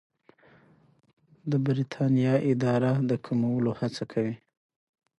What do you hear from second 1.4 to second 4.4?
د بریتانیا اداره د کمولو هڅه کوي.